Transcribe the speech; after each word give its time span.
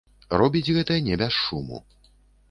Робіць 0.41 0.73
гэта 0.77 0.95
не 1.07 1.17
без 1.23 1.37
шуму. 1.43 1.77